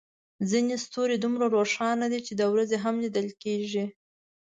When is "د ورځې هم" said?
2.35-2.95